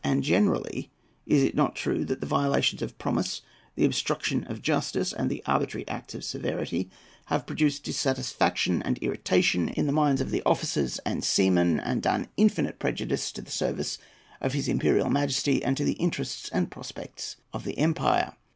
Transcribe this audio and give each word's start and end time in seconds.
And 0.03 0.23
generally, 0.23 0.89
is 1.27 1.43
it 1.43 1.53
not 1.53 1.75
true 1.75 2.03
that 2.05 2.21
the 2.21 2.25
violations 2.25 2.81
of 2.81 2.97
promise, 2.97 3.43
the 3.75 3.85
obstructions 3.85 4.47
of 4.49 4.63
justice, 4.63 5.13
and 5.13 5.29
the 5.29 5.43
arbitrary 5.45 5.87
acts 5.87 6.15
of 6.15 6.23
severity, 6.23 6.89
have 7.25 7.45
produced 7.45 7.83
dissatisfaction 7.83 8.81
and 8.81 8.97
irritation 8.97 9.69
in 9.69 9.85
the 9.85 9.91
minds 9.91 10.19
of 10.19 10.31
the 10.31 10.41
officers 10.43 10.97
and 11.05 11.23
seamen, 11.23 11.79
and 11.79 12.01
done 12.01 12.29
infinite 12.35 12.79
prejudice 12.79 13.31
to 13.33 13.43
the 13.43 13.51
service 13.51 13.99
of 14.41 14.53
his 14.53 14.67
Imperial 14.67 15.11
Majesty 15.11 15.63
and 15.63 15.77
to 15.77 15.83
the 15.85 15.93
interests 15.93 16.49
and 16.51 16.71
prospects 16.71 17.35
of 17.53 17.63
the 17.63 17.77
empire? 17.77 18.33